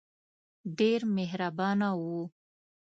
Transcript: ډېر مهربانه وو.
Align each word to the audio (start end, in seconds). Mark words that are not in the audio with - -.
ډېر 0.77 0.99
مهربانه 1.17 1.89
وو. 2.01 2.21